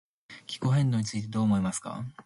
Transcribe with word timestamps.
気候変動についてどう思いますか？ 0.47 2.03